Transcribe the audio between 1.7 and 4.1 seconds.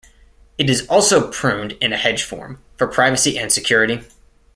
in a hedge form, for privacy and security.